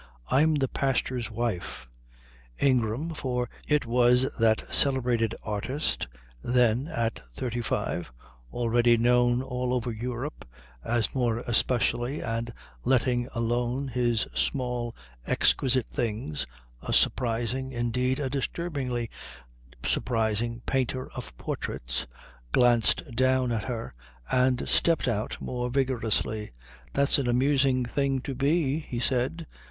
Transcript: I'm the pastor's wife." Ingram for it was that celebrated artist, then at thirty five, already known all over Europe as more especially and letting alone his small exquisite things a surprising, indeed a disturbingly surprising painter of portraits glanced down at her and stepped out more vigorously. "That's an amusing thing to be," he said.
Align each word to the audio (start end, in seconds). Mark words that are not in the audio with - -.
I'm 0.31 0.55
the 0.55 0.67
pastor's 0.67 1.29
wife." 1.29 1.85
Ingram 2.57 3.13
for 3.13 3.51
it 3.67 3.85
was 3.85 4.35
that 4.39 4.63
celebrated 4.73 5.35
artist, 5.43 6.07
then 6.41 6.87
at 6.87 7.21
thirty 7.35 7.61
five, 7.61 8.11
already 8.51 8.97
known 8.97 9.43
all 9.43 9.75
over 9.75 9.91
Europe 9.91 10.43
as 10.83 11.13
more 11.13 11.41
especially 11.45 12.19
and 12.19 12.51
letting 12.83 13.27
alone 13.35 13.89
his 13.89 14.21
small 14.33 14.95
exquisite 15.27 15.91
things 15.91 16.47
a 16.81 16.91
surprising, 16.93 17.71
indeed 17.71 18.19
a 18.19 18.27
disturbingly 18.27 19.07
surprising 19.85 20.61
painter 20.65 21.11
of 21.11 21.37
portraits 21.37 22.07
glanced 22.51 23.03
down 23.15 23.51
at 23.51 23.65
her 23.65 23.93
and 24.31 24.67
stepped 24.67 25.07
out 25.07 25.39
more 25.39 25.69
vigorously. 25.69 26.53
"That's 26.91 27.19
an 27.19 27.27
amusing 27.27 27.85
thing 27.85 28.19
to 28.21 28.33
be," 28.33 28.79
he 28.79 28.97
said. 28.97 29.45